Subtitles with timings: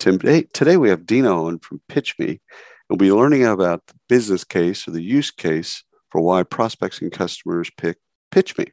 [0.00, 2.40] Today, today we have Dina on from PitchMe.
[2.88, 7.12] We'll be learning about the business case or the use case for why prospects and
[7.12, 7.98] customers pick
[8.32, 8.72] PitchMe.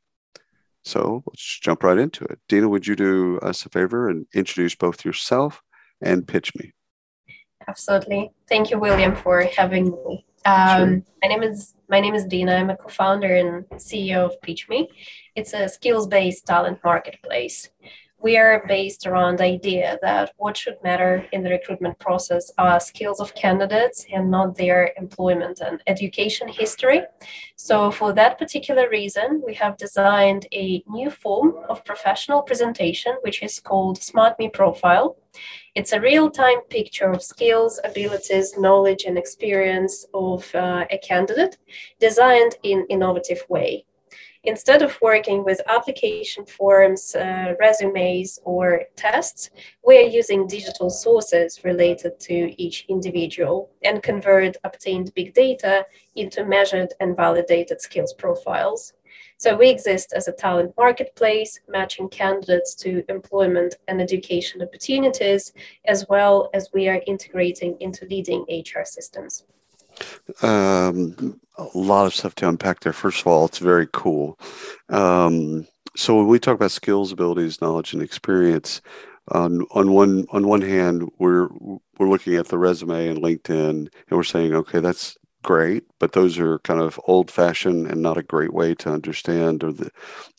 [0.85, 2.39] So let's jump right into it.
[2.47, 5.61] Dina, would you do us a favor and introduce both yourself
[6.02, 6.71] and PitchMe?
[7.67, 8.31] Absolutely.
[8.47, 10.25] Thank you, William, for having me.
[10.45, 11.03] Um, sure.
[11.21, 12.55] My name is my name is Dina.
[12.55, 14.88] I'm a co-founder and CEO of PitchMe.
[15.35, 17.67] It's a skills-based talent marketplace
[18.21, 22.80] we are based around the idea that what should matter in the recruitment process are
[22.80, 27.02] skills of candidates and not their employment and education history.
[27.56, 33.44] So, for that particular reason, we have designed a new form of professional presentation, which
[33.44, 35.16] is called SmartMe Profile.
[35.75, 41.58] It's a real time picture of skills, abilities, knowledge, and experience of uh, a candidate
[42.00, 43.86] designed in innovative way
[44.48, 49.50] instead of working with application forms, uh, resumes, or tests,
[49.86, 56.45] we are using digital sources related to each individual and convert obtained big data into
[56.45, 58.94] measured and validated skills profiles.
[59.38, 65.52] So we exist as a talent marketplace, matching candidates to employment and education opportunities,
[65.86, 69.44] as well as we are integrating into leading HR systems.
[70.42, 72.94] Um, a lot of stuff to unpack there.
[72.94, 74.40] First of all, it's very cool.
[74.90, 78.81] Um, so when we talk about skills, abilities, knowledge, and experience,
[79.30, 81.50] on on one on one hand, we're
[81.98, 86.38] we're looking at the resume and LinkedIn, and we're saying, okay, that's great, but those
[86.40, 89.90] are kind of old fashioned and not a great way to understand or the,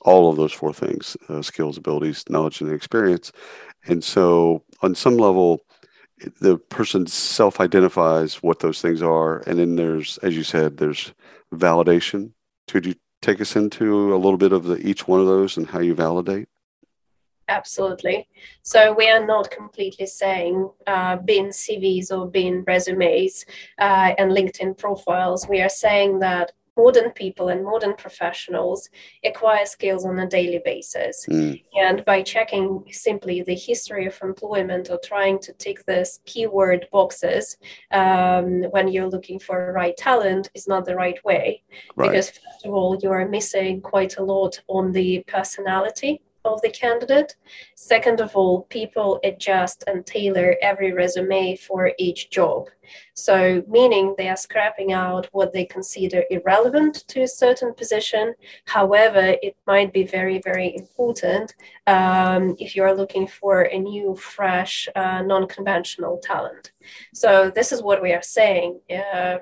[0.03, 3.33] all of those four things: uh, skills, abilities, knowledge, and experience.
[3.87, 5.63] And so, on some level,
[6.41, 9.39] the person self identifies what those things are.
[9.47, 11.13] And then there's, as you said, there's
[11.55, 12.33] validation.
[12.69, 15.69] Could you take us into a little bit of the, each one of those and
[15.69, 16.49] how you validate?
[17.49, 18.29] Absolutely.
[18.63, 23.47] So we are not completely saying uh, bin CVs or bin resumes
[23.79, 25.49] uh, and LinkedIn profiles.
[25.49, 28.89] We are saying that modern people and modern professionals
[29.25, 31.27] acquire skills on a daily basis.
[31.29, 31.63] Mm.
[31.77, 37.59] And by checking simply the history of employment or trying to tick this keyword boxes
[37.91, 41.63] um, when you're looking for the right talent is not the right way.
[41.97, 42.11] Right.
[42.11, 46.71] Because, first of all, you are missing quite a lot on the personality of the
[46.71, 47.37] candidate.
[47.75, 52.69] Second of all, people adjust and tailor every resume for each job.
[53.15, 58.35] So, meaning they are scrapping out what they consider irrelevant to a certain position.
[58.65, 61.55] However, it might be very, very important
[61.87, 66.73] um, if you are looking for a new, fresh, uh, non conventional talent.
[67.13, 68.81] So, this is what we are saying.
[68.91, 69.39] Uh,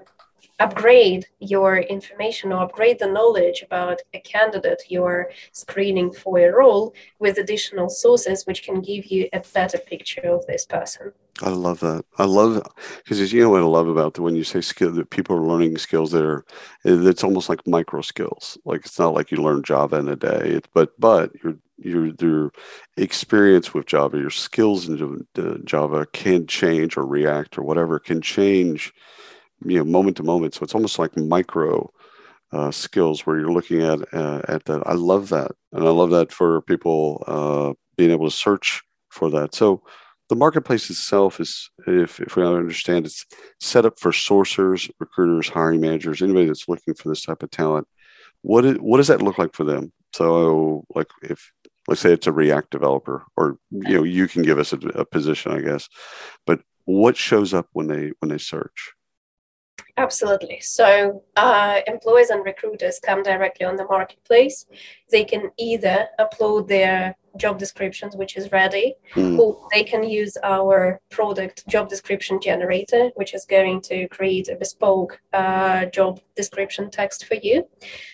[0.58, 6.94] upgrade your information or upgrade the knowledge about a candidate you're screening for a role
[7.18, 11.12] with additional sources which can give you a better picture of this person.
[11.42, 12.04] I love that.
[12.16, 15.10] I love because you know what i love about the, when you say skill that
[15.10, 16.46] people are learning skills that are
[16.84, 18.56] it's almost like micro skills.
[18.64, 20.60] Like it's not like you learn java in a day.
[20.72, 22.52] But but your your your
[22.96, 28.22] experience with java your skills in uh, java can change or react or whatever can
[28.22, 28.94] change
[29.64, 30.54] you know moment to moment.
[30.54, 31.90] So it's almost like micro
[32.52, 34.82] uh, skills where you're looking at uh, at that.
[34.86, 35.52] I love that.
[35.72, 39.54] And i love that for people uh, being able to search for that.
[39.54, 39.82] So
[40.28, 43.24] the marketplace itself is if, if we understand it's
[43.60, 47.86] set up for sourcers recruiters hiring managers anybody that's looking for this type of talent.
[48.42, 49.92] What, is, what does that look like for them?
[50.14, 51.50] So like if
[51.88, 55.04] let's say it's a react developer or you know you can give us a, a
[55.04, 55.88] position i guess.
[56.46, 58.94] But what shows up when they when they search
[59.98, 60.60] Absolutely.
[60.60, 64.66] So, uh, employers and recruiters come directly on the marketplace.
[65.10, 69.38] They can either upload their job descriptions, which is ready, mm.
[69.38, 74.56] or they can use our product job description generator, which is going to create a
[74.56, 77.66] bespoke uh, job description text for you.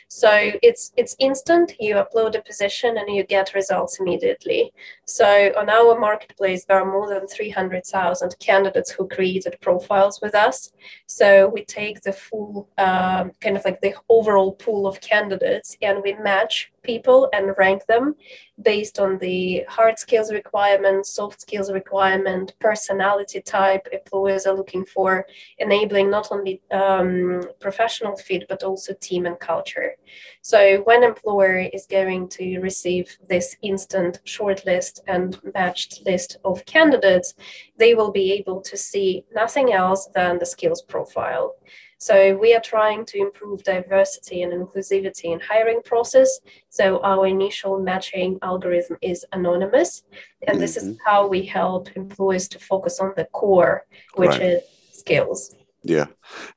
[0.08, 1.72] So it's it's instant.
[1.80, 4.70] You upload a position and you get results immediately.
[5.06, 10.70] So on our marketplace, there are more than 300,000 candidates who created profiles with us.
[11.06, 16.02] So we take the full um, kind of like the overall pool of candidates and
[16.02, 18.14] we match people and rank them
[18.60, 25.26] based on the hard skills requirement, soft skills requirement, personality type employers are looking for,
[25.58, 29.96] enabling not only um, professional fit but also team and culture.
[30.42, 37.34] So when employer is going to receive this instant shortlist and matched list of candidates,
[37.76, 41.56] they will be able to see nothing else than the skills profile.
[42.02, 46.40] So we are trying to improve diversity and inclusivity in hiring process.
[46.68, 50.02] So our initial matching algorithm is anonymous,
[50.48, 50.90] and this mm-hmm.
[50.90, 54.42] is how we help employees to focus on the core, which right.
[54.42, 55.54] is skills.
[55.84, 56.06] Yeah,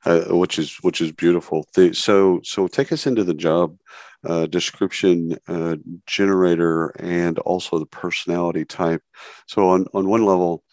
[0.04, 1.64] uh, which is which is beautiful.
[1.74, 3.78] The, so so take us into the job
[4.24, 5.76] uh, description uh,
[6.06, 9.02] generator and also the personality type.
[9.46, 10.64] So on on one level,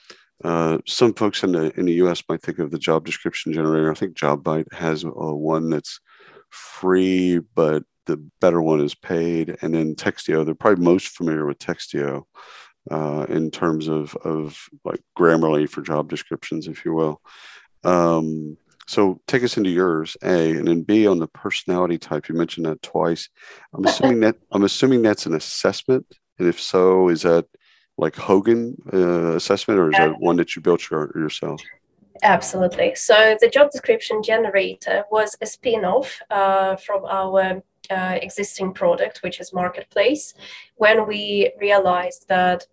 [0.44, 2.24] uh, some folks in the in the U.S.
[2.28, 3.92] might think of the job description generator.
[3.92, 6.00] I think JobBite has uh, one that's
[6.50, 9.56] free, but the better one is paid.
[9.62, 12.24] And then Textio, they're probably most familiar with Textio
[12.92, 17.22] uh, in terms of of like Grammarly for job descriptions, if you will.
[17.84, 22.28] Um, so take us into yours, A, and then B on the personality type.
[22.28, 23.30] You mentioned that twice.
[23.74, 26.06] I'm assuming that I'm assuming that's an assessment,
[26.38, 27.46] and if so, is that
[27.98, 30.08] like Hogan uh, assessment, or is yeah.
[30.08, 31.62] that one that you built your, yourself?
[32.22, 32.96] Absolutely.
[32.96, 39.40] So the job description generator was a spin-off uh, from our uh, existing product, which
[39.40, 40.34] is Marketplace,
[40.76, 42.66] when we realized that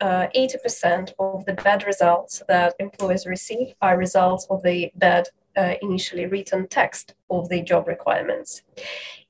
[0.00, 5.74] uh, 80% of the bad results that employers receive are results of the bad uh,
[5.82, 8.62] initially written text of the job requirements.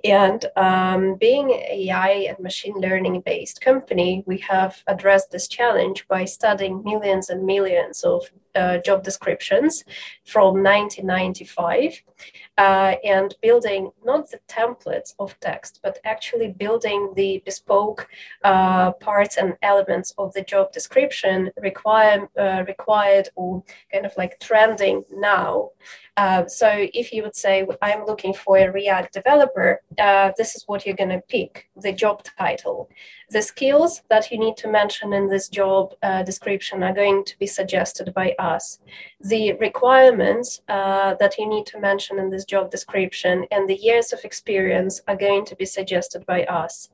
[0.05, 6.27] And um, being AI and machine learning based company, we have addressed this challenge by
[6.27, 9.85] studying millions and millions of uh, job descriptions
[10.25, 12.03] from 1995
[12.59, 18.09] uh, and building not the templates of text, but actually building the bespoke
[18.45, 23.63] uh, parts and elements of the job description require, uh, required or
[23.93, 25.71] kind of like trending now.
[26.17, 30.65] Uh, so if you would say, I'm looking for a React developer, uh, this is
[30.67, 32.91] what you're going to pick the job title.
[33.31, 37.39] The skills that you need to mention in this job uh, description are going to
[37.39, 38.81] be suggested by us.
[39.21, 44.13] The requirements uh, that you need to mention in this job description and the years
[44.13, 46.91] of experience are going to be suggested by us.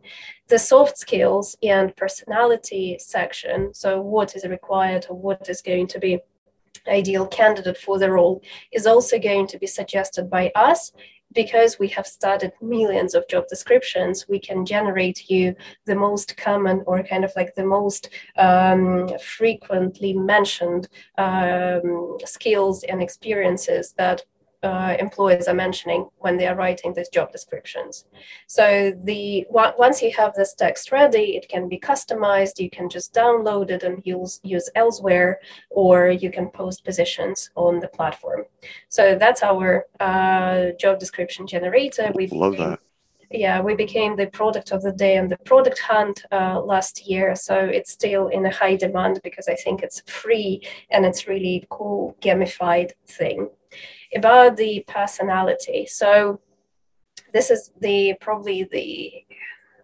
[0.48, 5.98] The soft skills and personality section, so what is required or what is going to
[5.98, 6.20] be
[6.88, 8.42] ideal candidate for the role
[8.72, 10.92] is also going to be suggested by us.
[11.34, 15.54] Because we have studied millions of job descriptions, we can generate you
[15.86, 23.02] the most common or kind of like the most um, frequently mentioned um, skills and
[23.02, 24.22] experiences that
[24.62, 28.04] uh, employers are mentioning when they are writing these job descriptions.
[28.46, 32.58] So the once you have this text ready, it can be customized.
[32.58, 37.80] You can just download it and use use elsewhere, or you can post positions on
[37.80, 38.44] the platform.
[38.88, 42.12] So that's our uh, job description generator.
[42.14, 42.78] We love that.
[43.34, 47.34] Yeah, we became the product of the day and the product hunt uh, last year.
[47.34, 50.60] So it's still in a high demand because I think it's free
[50.90, 53.48] and it's really cool gamified thing
[54.14, 55.86] about the personality.
[55.86, 56.40] So
[57.32, 59.24] this is the probably the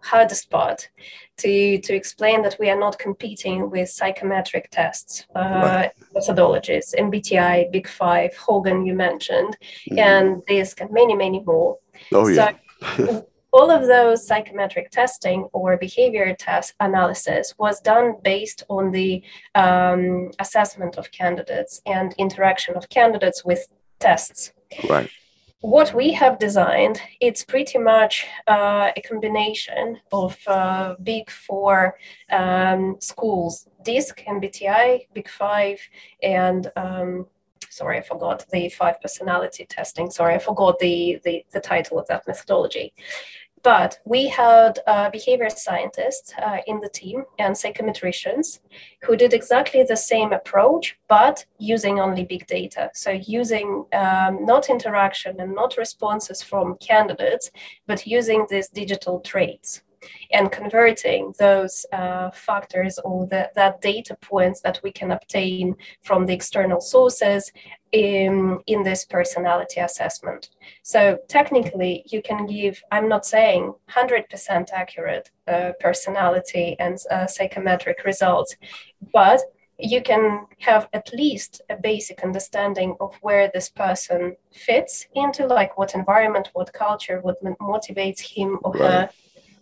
[0.01, 0.89] hardest part
[1.37, 5.91] to to explain that we are not competing with psychometric tests uh, right.
[6.15, 9.57] methodologies mbti big five hogan you mentioned
[9.89, 9.99] mm-hmm.
[9.99, 11.77] and and many many more
[12.13, 12.53] oh yeah
[13.51, 19.23] all of those psychometric testing or behavior test analysis was done based on the
[19.55, 23.67] um, assessment of candidates and interaction of candidates with
[23.99, 24.53] tests.
[24.89, 25.09] Right.
[25.61, 31.97] What we have designed, it's pretty much uh, a combination of uh, big four
[32.31, 35.79] um, schools, DISC, and MBTI, Big Five,
[36.23, 37.25] and um,
[37.69, 40.09] sorry, I forgot the five personality testing.
[40.09, 42.93] Sorry, I forgot the, the, the title of that methodology.
[43.63, 48.59] But we had uh, behavior scientists uh, in the team and psychometricians
[49.03, 52.89] who did exactly the same approach, but using only big data.
[52.93, 57.51] So, using um, not interaction and not responses from candidates,
[57.87, 59.81] but using these digital traits
[60.31, 66.25] and converting those uh, factors or the, that data points that we can obtain from
[66.25, 67.51] the external sources
[67.91, 70.49] in, in this personality assessment.
[70.83, 78.03] So technically, you can give, I'm not saying 100% accurate uh, personality and uh, psychometric
[78.05, 78.55] results,
[79.13, 79.41] but
[79.79, 85.77] you can have at least a basic understanding of where this person fits into, like
[85.77, 88.91] what environment, what culture, what motivates him or right.
[88.91, 89.09] her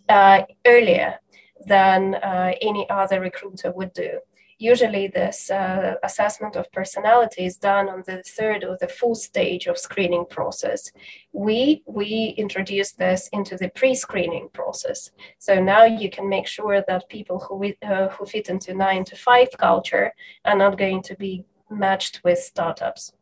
[0.08, 1.18] uh, earlier
[1.66, 4.20] than uh, any other recruiter would do.
[4.60, 9.68] Usually this uh, assessment of personality is done on the third or the fourth stage
[9.68, 10.90] of screening process.
[11.32, 15.12] We we introduce this into the pre-screening process.
[15.38, 19.16] So now you can make sure that people who uh, who fit into nine to
[19.16, 20.12] five culture
[20.44, 23.12] are not going to be matched with startups.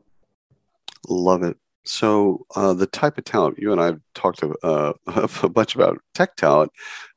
[1.07, 4.93] Love it so uh, the type of talent you and I've talked uh,
[5.43, 6.73] a bunch about tech talent,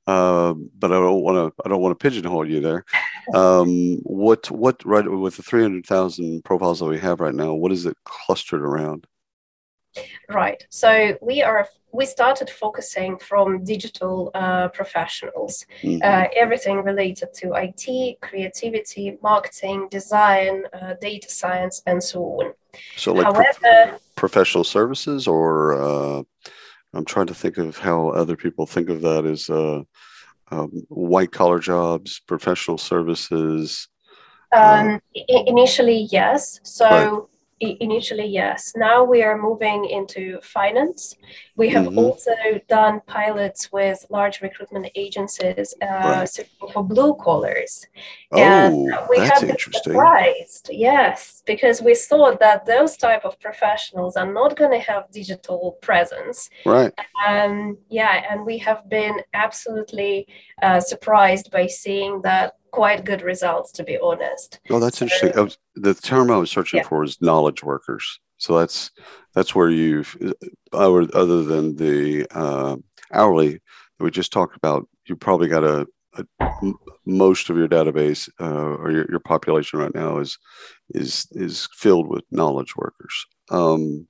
[0.08, 1.64] uh, but I don't want to.
[1.66, 2.86] I don't want to pigeonhole you there.
[3.34, 7.54] Um, what what right with the three hundred thousand profiles that we have right now?
[7.54, 9.06] What is it clustered around?
[10.30, 10.66] Right.
[10.70, 16.00] So we are we started focusing from digital uh, professionals, mm-hmm.
[16.04, 22.54] uh, everything related to IT, creativity, marketing, design, uh, data science, and so on.
[22.96, 26.24] So, like However, pro- professional services, or uh,
[26.94, 29.82] I'm trying to think of how other people think of that as uh,
[30.52, 33.88] um, white collar jobs, professional services.
[34.56, 36.60] Um, initially, yes.
[36.64, 36.86] So.
[36.86, 37.29] Right
[37.60, 41.16] initially yes now we are moving into finance
[41.58, 42.00] we have mm-hmm.
[42.00, 42.32] also
[42.70, 46.40] done pilots with large recruitment agencies uh, right.
[46.74, 47.86] for blue collars
[48.32, 48.76] oh, and
[49.10, 49.92] we that's have interesting.
[49.94, 55.12] surprised yes because we thought that those type of professionals are not going to have
[55.12, 56.94] digital presence right
[57.28, 60.26] um, yeah and we have been absolutely
[60.62, 64.60] uh, surprised by seeing that quite good results, to be honest.
[64.70, 65.44] Oh, that's so, interesting.
[65.44, 66.88] Was, the term I was searching yeah.
[66.88, 68.20] for is knowledge workers.
[68.38, 68.92] So that's
[69.36, 70.16] that's where you've,
[70.74, 72.78] uh, other than the uh,
[73.14, 75.86] hourly that we just talked about, you probably got a,
[76.16, 76.26] a
[77.06, 80.38] most of your database uh, or your, your population right now is
[80.92, 83.26] is is filled with knowledge workers.
[83.52, 84.08] Um,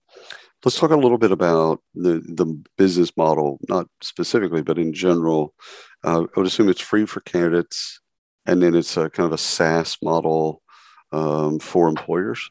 [0.64, 2.46] let's talk a little bit about the the
[2.78, 5.54] business model, not specifically, but in general.
[6.04, 8.00] Uh, I would assume it's free for candidates
[8.50, 10.64] and then it's a kind of a SaaS model
[11.12, 12.50] um, for employers.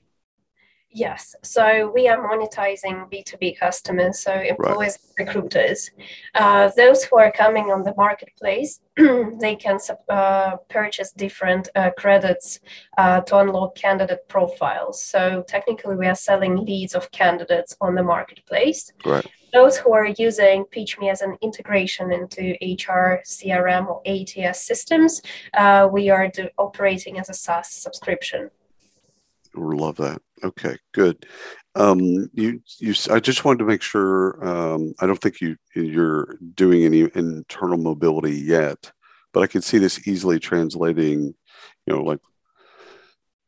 [0.90, 1.34] Yes.
[1.42, 5.26] So we are monetizing B2B customers, so employers, right.
[5.26, 5.90] recruiters.
[6.34, 9.78] Uh, those who are coming on the marketplace, they can
[10.08, 12.60] uh, purchase different uh, credits
[12.96, 15.02] uh, to unlock candidate profiles.
[15.02, 18.90] So technically, we are selling leads of candidates on the marketplace.
[19.04, 19.26] Right.
[19.52, 25.22] Those who are using PitchMe as an integration into HR, CRM, or ATS systems,
[25.54, 28.50] uh, we are do- operating as a SaaS subscription.
[29.54, 30.20] We love that.
[30.44, 31.26] Okay, good.
[31.74, 32.00] Um,
[32.32, 32.94] you, you.
[33.10, 34.46] I just wanted to make sure.
[34.46, 38.92] Um, I don't think you you're doing any internal mobility yet,
[39.32, 41.34] but I can see this easily translating.
[41.86, 42.20] You know, like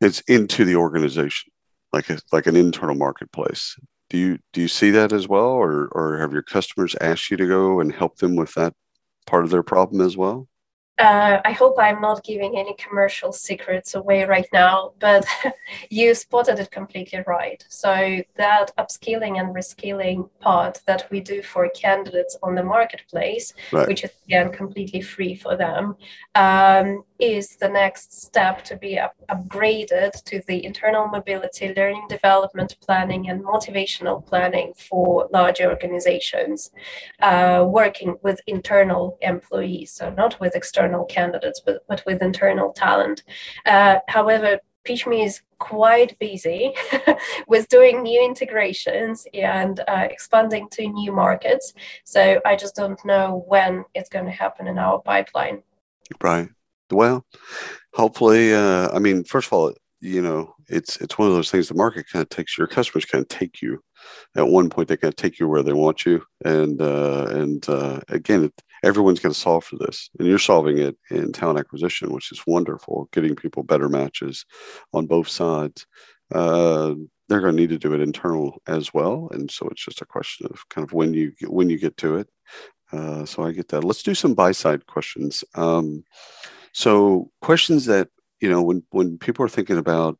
[0.01, 1.51] it's into the organization,
[1.93, 3.77] like a, like an internal marketplace.
[4.11, 7.37] Do you do you see that as well, or or have your customers asked you
[7.37, 8.75] to go and help them with that
[9.25, 10.49] part of their problem as well?
[10.99, 15.25] Uh, I hope I'm not giving any commercial secrets away right now, but
[15.89, 17.63] you spotted it completely right.
[17.69, 23.87] So, that upskilling and reskilling part that we do for candidates on the marketplace, right.
[23.87, 25.95] which is again completely free for them,
[26.35, 32.75] um, is the next step to be up- upgraded to the internal mobility, learning development
[32.81, 36.71] planning, and motivational planning for large organizations
[37.21, 42.73] uh, working with internal employees, so not with external external candidates, but, but with internal
[42.73, 43.23] talent.
[43.65, 46.73] Uh, however, PitchMe is quite busy
[47.47, 51.73] with doing new integrations and uh, expanding to new markets.
[52.03, 55.61] So I just don't know when it's going to happen in our pipeline.
[56.19, 56.49] Right.
[56.89, 57.25] Well,
[57.93, 61.67] hopefully, uh, I mean, first of all, you know, it's it's one of those things.
[61.67, 63.83] The market kind of takes your customers kind of take you.
[64.35, 67.69] At one point, they kind of take you where they want you, and uh, and
[67.69, 71.59] uh, again, it, everyone's going to solve for this, and you're solving it in talent
[71.59, 73.09] acquisition, which is wonderful.
[73.11, 74.45] Getting people better matches
[74.93, 75.85] on both sides.
[76.33, 76.95] Uh,
[77.27, 80.05] they're going to need to do it internal as well, and so it's just a
[80.05, 82.29] question of kind of when you when you get to it.
[82.91, 83.83] Uh, so I get that.
[83.83, 85.43] Let's do some buy side questions.
[85.55, 86.03] Um,
[86.73, 88.09] so questions that
[88.41, 90.17] you know when when people are thinking about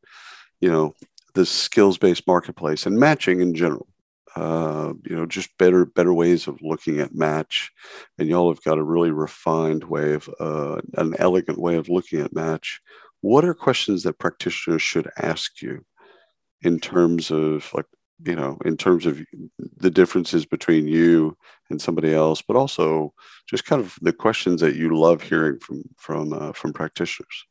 [0.61, 0.93] you know
[1.33, 3.87] the skills based marketplace and matching in general
[4.35, 7.71] uh, you know just better better ways of looking at match.
[8.17, 12.21] And y'all have got a really refined way of uh, an elegant way of looking
[12.21, 12.81] at match.
[13.21, 15.85] What are questions that practitioners should ask you
[16.61, 17.85] in terms of like
[18.25, 19.21] you know in terms of
[19.77, 21.35] the differences between you
[21.69, 23.13] and somebody else but also
[23.47, 27.45] just kind of the questions that you love hearing from from uh, from practitioners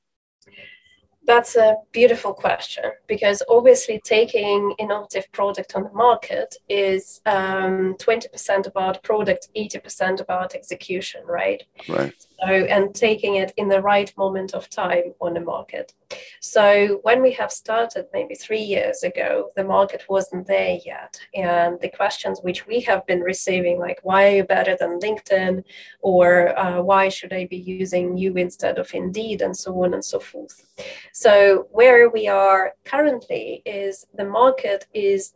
[1.26, 8.66] That's a beautiful question because obviously taking innovative product on the market is um, 20%
[8.66, 11.62] about product, 80% about execution, right?
[11.88, 12.14] Right.
[12.42, 15.92] So, and taking it in the right moment of time on the market.
[16.40, 21.20] So when we have started maybe three years ago, the market wasn't there yet.
[21.34, 25.64] And the questions which we have been receiving, like why are you better than LinkedIn,
[26.00, 30.04] or uh, why should I be using you instead of Indeed, and so on and
[30.04, 30.66] so forth.
[31.12, 35.34] So where we are currently is the market is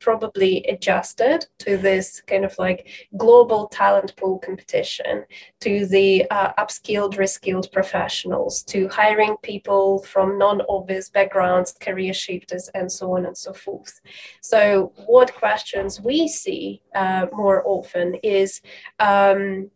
[0.00, 5.24] probably adjusted to this kind of like global talent pool competition,
[5.60, 12.68] to the uh, upskilled, reskilled professionals, to hiring people from non obvious backgrounds, career shifters,
[12.74, 14.00] and so on and so forth.
[14.40, 18.60] So, what questions we see uh, more often is
[18.98, 19.70] um,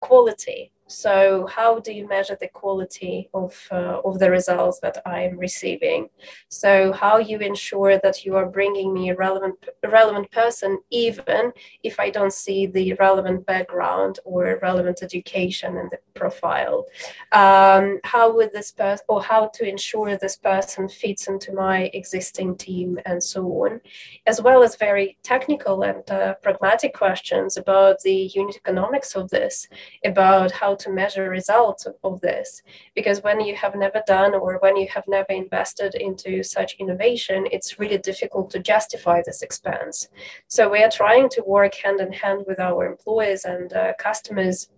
[0.00, 5.22] quality so how do you measure the quality of, uh, of the results that I
[5.22, 6.08] am receiving?
[6.48, 11.52] So how you ensure that you are bringing me a relevant, relevant person, even
[11.82, 16.86] if I don't see the relevant background or relevant education in the profile?
[17.32, 22.56] Um, how would this person, or how to ensure this person fits into my existing
[22.56, 23.80] team and so on,
[24.26, 29.68] as well as very technical and uh, pragmatic questions about the unit economics of this,
[30.04, 32.62] about how to measure results of this.
[32.94, 37.46] Because when you have never done or when you have never invested into such innovation
[37.50, 40.08] it's really difficult to justify this expense.
[40.48, 44.68] So we are trying to work hand in hand with our employees and uh, customers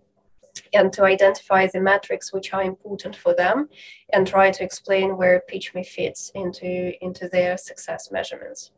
[0.73, 3.69] and to identify the metrics which are important for them
[4.13, 8.71] and try to explain where PitchMe fits into into their success measurements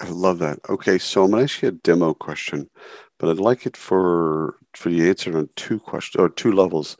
[0.00, 0.60] I love that.
[0.68, 2.68] Okay, so I'm going to ask you a demo question,
[3.18, 6.96] but I'd like it for for the answer on two questions or two levels.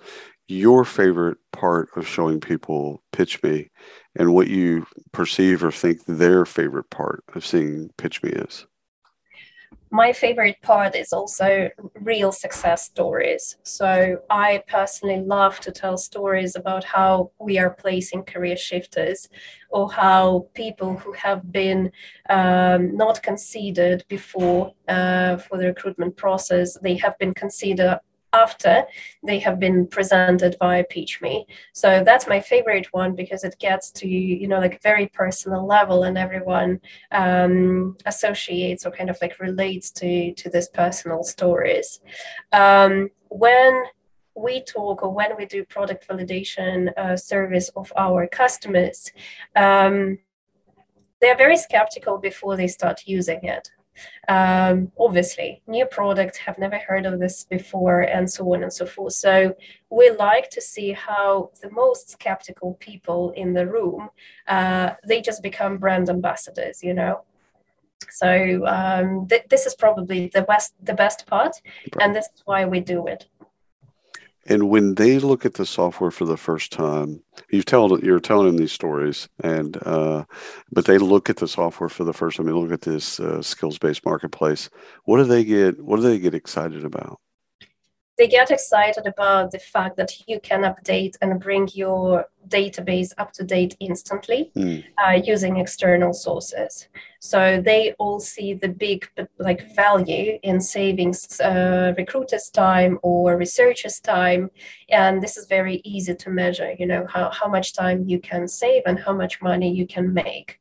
[0.49, 3.69] Your favorite part of showing people PitchMe,
[4.17, 8.67] and what you perceive or think their favorite part of seeing PitchMe is
[9.90, 13.57] my favorite part is also real success stories.
[13.62, 19.28] So I personally love to tell stories about how we are placing career shifters
[19.71, 21.90] or how people who have been
[22.28, 28.00] um, not considered before uh, for the recruitment process, they have been considered
[28.32, 28.84] after
[29.25, 31.45] they have been presented via PitchMe.
[31.73, 36.04] So that's my favorite one because it gets to you know like very personal level
[36.04, 36.80] and everyone
[37.12, 42.00] um, associates or kind of like relates to to this personal stories.
[42.52, 43.84] Um, when
[44.34, 49.10] we talk or when we do product validation uh, service of our customers,
[49.56, 50.19] um,
[51.21, 53.71] they're very skeptical before they start using it.
[54.28, 58.87] Um, obviously, new products have never heard of this before, and so on and so
[58.87, 59.15] forth.
[59.15, 59.54] So
[59.91, 64.11] we like to see how the most skeptical people in the room
[64.47, 66.82] uh, they just become brand ambassadors.
[66.82, 67.25] You know,
[68.11, 71.52] so um, th- this is probably the best the best part,
[72.00, 73.26] and this is why we do it.
[74.49, 78.47] And when they look at the software for the first time, you tell you're telling
[78.47, 80.25] them these stories, and uh,
[80.73, 82.47] but they look at the software for the first time.
[82.47, 84.71] They look at this uh, skills based marketplace.
[85.04, 85.84] What do they get?
[85.84, 87.21] What do they get excited about?
[88.19, 93.33] They get excited about the fact that you can update and bring your database up
[93.33, 94.83] to date instantly mm.
[94.99, 96.89] uh, using external sources.
[97.21, 104.00] So they all see the big like value in saving uh, recruiters time or researchers
[104.00, 104.50] time.
[104.89, 108.49] And this is very easy to measure you know how, how much time you can
[108.49, 110.59] save and how much money you can make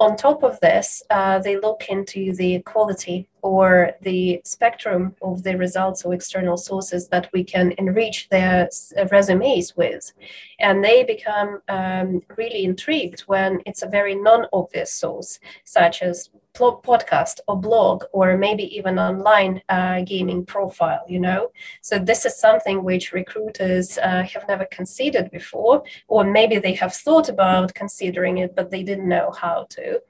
[0.00, 5.56] on top of this, uh, they look into the quality or the spectrum of the
[5.56, 10.12] results or external sources that we can enrich their uh, resumes with.
[10.58, 16.30] And they become um, really intrigued when it's a very non obvious source, such as
[16.54, 21.50] podcast or blog or maybe even online uh, gaming profile you know?
[21.80, 26.94] So this is something which recruiters uh, have never considered before or maybe they have
[26.94, 30.00] thought about considering it but they didn't know how to.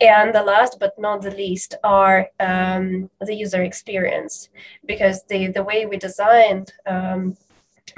[0.00, 4.48] And the last but not the least are um, the user experience
[4.86, 7.36] because the the way we designed um,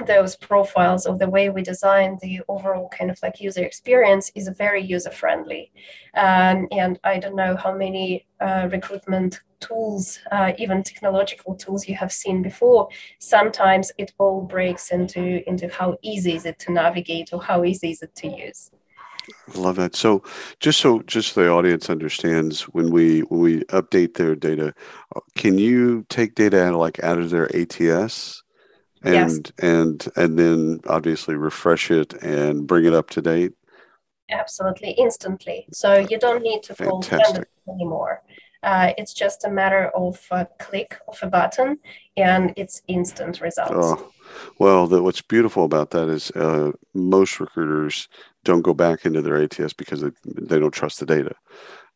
[0.05, 4.49] those profiles of the way we design the overall kind of like user experience is
[4.57, 5.71] very user friendly
[6.15, 11.95] um, and i don't know how many uh, recruitment tools uh, even technological tools you
[11.95, 12.89] have seen before.
[13.19, 17.91] Sometimes it all breaks into into how easy is it to navigate or how easy
[17.91, 18.71] is it to use.
[19.55, 19.95] I love that.
[19.95, 20.21] So,
[20.59, 24.73] just so just so the audience understands, when we when we update their data,
[25.15, 28.42] uh, can you take data out of like out of their ATS
[29.03, 29.51] and yes.
[29.59, 33.53] and and then obviously refresh it and bring it up to date
[34.29, 35.65] Absolutely, instantly.
[35.71, 38.23] So you don't need to call candidates anymore.
[38.63, 41.77] Uh, it's just a matter of a click of a button
[42.15, 43.73] and it's instant results.
[43.73, 44.09] Oh,
[44.57, 48.07] well, the, what's beautiful about that is uh, most recruiters
[48.45, 51.35] don't go back into their ATS because they, they don't trust the data.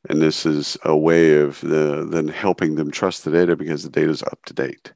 [0.09, 3.89] And this is a way of the, then helping them trust the data because the
[3.89, 4.91] data is up to date.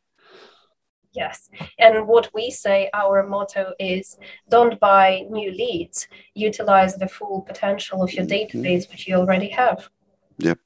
[1.13, 1.49] Yes.
[1.77, 4.17] And what we say, our motto is
[4.49, 8.59] don't buy new leads, utilize the full potential of your mm-hmm.
[8.61, 9.89] database, which you already have.
[10.37, 10.59] Yep.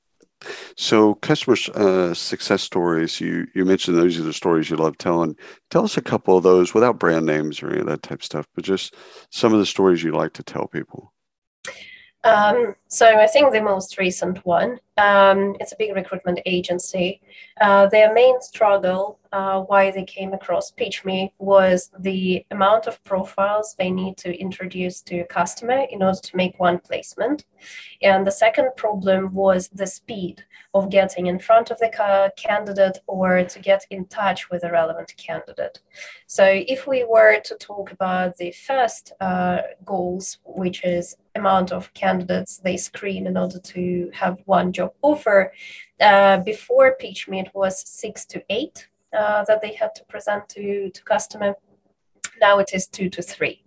[0.78, 5.36] So, customer uh, success stories, you, you mentioned those are the stories you love telling.
[5.72, 8.26] Tell us a couple of those without brand names or any of that type of
[8.26, 8.96] stuff, but just
[9.32, 11.14] some of the stories you like to tell people.
[12.24, 17.22] Um, so I think the most recent one, um, it's a big recruitment agency.
[17.60, 23.76] Uh, their main struggle, uh, why they came across PitchMe, was the amount of profiles
[23.78, 27.46] they need to introduce to a customer in order to make one placement.
[28.02, 33.00] And the second problem was the speed of getting in front of the ca- candidate
[33.08, 35.80] or to get in touch with a relevant candidate.
[36.28, 41.94] So if we were to talk about the first uh, goals, which is amount of
[41.94, 45.52] candidates they screen in order to have one job offer.
[46.00, 51.04] Uh, before it was six to eight uh, that they had to present to, to
[51.04, 51.56] customer.
[52.42, 53.64] Now it is two to three.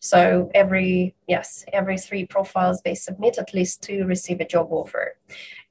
[0.00, 5.16] So every yes, every three profiles they submit at least to receive a job offer,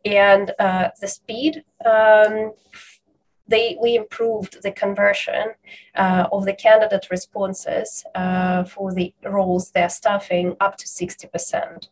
[0.06, 2.54] and uh, the speed um,
[3.50, 5.54] they, we improved the conversion
[5.96, 11.90] uh, of the candidate responses uh, for the roles they're staffing up to 60%.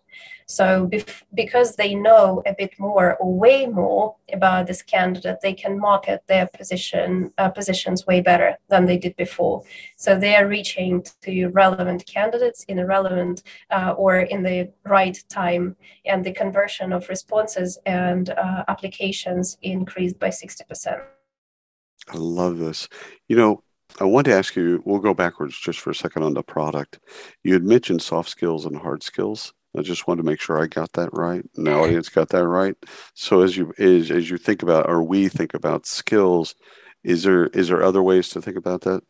[0.50, 5.54] So, bef- because they know a bit more or way more about this candidate, they
[5.54, 9.64] can market their position uh, positions way better than they did before.
[9.98, 15.22] So, they are reaching to relevant candidates in a relevant uh, or in the right
[15.28, 21.17] time, and the conversion of responses and uh, applications increased by 60%.
[22.10, 22.88] I love this.
[23.28, 23.64] You know,
[24.00, 27.00] I want to ask you, we'll go backwards just for a second on the product.
[27.44, 29.54] You had mentioned soft skills and hard skills.
[29.78, 32.48] I just wanted to make sure I got that right and the audience got that
[32.48, 32.76] right.
[33.14, 36.56] So as you as, as you think about or we think about skills,
[37.04, 39.04] is there is there other ways to think about that?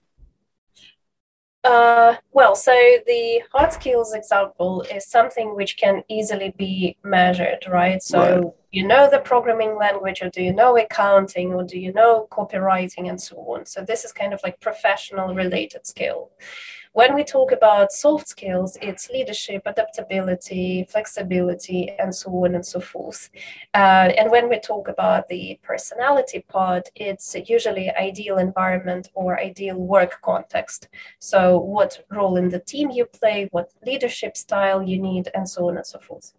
[1.64, 2.72] Uh, well, so
[3.08, 8.02] the hard skills example is something which can easily be measured, right?
[8.02, 8.54] So right.
[8.78, 13.10] You know the programming language, or do you know accounting, or do you know copywriting,
[13.10, 13.66] and so on.
[13.66, 16.30] So this is kind of like professional related skill.
[16.94, 22.80] When we talk about soft skills, it's leadership, adaptability, flexibility, and so on and so
[22.80, 23.32] forth.
[23.74, 29.78] Uh, and when we talk about the personality part, it's usually ideal environment or ideal
[29.78, 30.88] work context.
[31.18, 35.68] So, what role in the team you play, what leadership style you need, and so
[35.70, 36.34] on and so forth.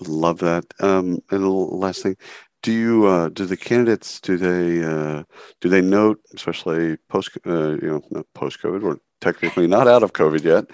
[0.00, 0.64] Love that.
[0.80, 2.16] Um, and last thing,
[2.62, 5.22] do you uh, do the candidates do they uh,
[5.60, 10.12] do they note especially post uh, you know post COVID we're technically not out of
[10.12, 10.64] COVID yet.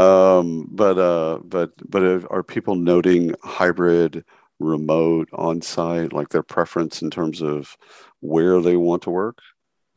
[0.00, 4.24] Um, but uh, but but are people noting hybrid,
[4.60, 7.76] remote, on site, like their preference in terms of
[8.20, 9.38] where they want to work?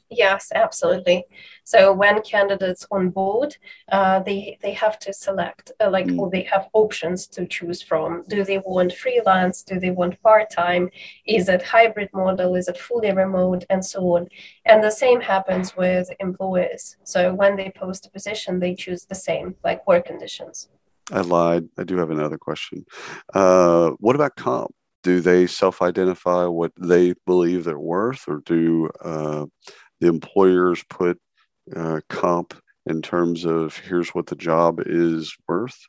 [0.09, 1.25] Yes, absolutely.
[1.65, 3.57] So when candidates on board,
[3.91, 6.17] uh, they they have to select uh, like mm.
[6.17, 8.23] or they have options to choose from.
[8.29, 9.63] Do they want freelance?
[9.63, 10.89] Do they want part time?
[11.25, 12.55] Is it hybrid model?
[12.55, 13.65] Is it fully remote?
[13.69, 14.27] And so on.
[14.63, 16.95] And the same happens with employers.
[17.03, 20.69] So when they post a position, they choose the same like work conditions.
[21.11, 21.67] I lied.
[21.77, 22.85] I do have another question.
[23.33, 24.71] Uh, what about comp?
[25.03, 29.45] Do they self-identify what they believe they're worth, or do uh,
[29.99, 31.19] the employers put
[31.75, 32.53] uh, comp
[32.85, 35.87] in terms of here's what the job is worth?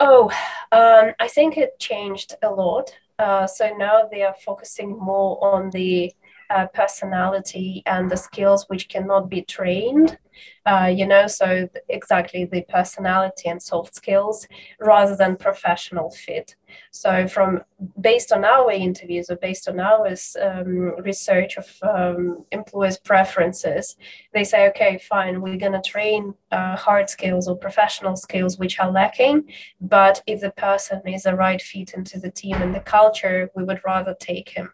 [0.00, 0.30] Oh,
[0.72, 2.92] um, I think it changed a lot.
[3.18, 6.12] Uh, so now they are focusing more on the
[6.52, 10.18] uh, personality and the skills which cannot be trained
[10.66, 14.46] uh, you know so exactly the personality and soft skills
[14.80, 16.54] rather than professional fit.
[16.90, 17.62] So from
[18.00, 20.08] based on our interviews or based on our
[20.40, 23.96] um, research of um, employers preferences
[24.32, 28.78] they say okay fine we're going to train uh, hard skills or professional skills which
[28.78, 29.44] are lacking
[29.80, 33.64] but if the person is the right fit into the team and the culture we
[33.64, 34.72] would rather take him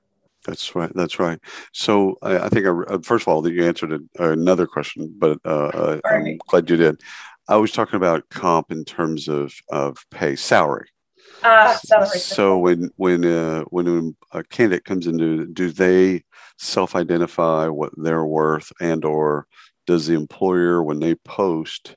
[0.48, 0.90] that's right.
[0.94, 1.38] That's right.
[1.72, 5.38] So I, I think, I, uh, first of all, that you answered another question, but
[5.44, 7.00] uh, uh I'm glad you did.
[7.48, 10.88] I was talking about comp in terms of of pay, salary.
[11.42, 12.18] Ah, salary.
[12.18, 16.24] So when when uh, when a candidate comes into, do they
[16.58, 19.46] self-identify what they're worth, and or
[19.86, 21.94] does the employer, when they post,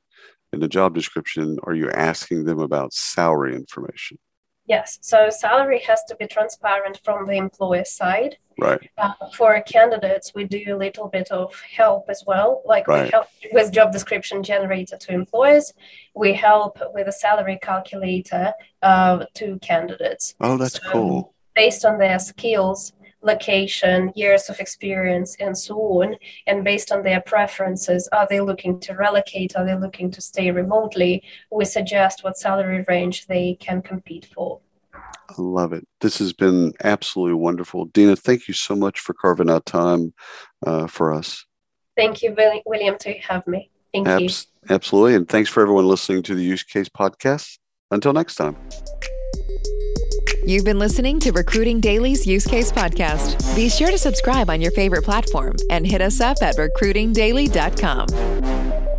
[0.54, 4.18] in the job description, are you asking them about salary information?
[4.65, 5.00] Yes.
[5.02, 8.38] So salary has to be transparent from the employer side.
[8.60, 8.80] Right.
[8.97, 12.62] Uh, for candidates, we do a little bit of help as well.
[12.65, 13.06] Like Right.
[13.06, 15.74] we help with job description generator to employers.
[16.15, 21.34] We help with a salary calculator uh, to candidates Oh, that's So- cool.
[21.56, 26.16] based on their skills, location, years of experience, and so on.
[26.48, 29.56] And based on their preferences, are they looking to relocate?
[29.56, 31.24] Are they looking to stay remotely?
[31.52, 34.60] We suggest what salary range they can compete for.
[34.94, 35.88] I love it.
[36.02, 37.86] This has been absolutely wonderful.
[37.86, 40.14] Dina, thank you so much for carving out time
[40.66, 41.46] uh, for us.
[41.96, 43.70] Thank you, William, to have me.
[43.94, 44.30] Thank you.
[44.70, 45.16] Absolutely.
[45.16, 47.58] And thanks for everyone listening to the Use Case Podcast.
[47.92, 48.56] Until next time.
[50.43, 53.56] You've been listening to Recruiting Daily's Use Case Podcast.
[53.56, 58.90] Be sure to subscribe on your favorite platform and hit us up at recruitingdaily.com.